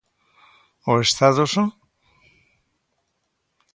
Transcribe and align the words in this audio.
¿O 0.91 0.93
Estado 1.07 1.43
só? 1.53 1.65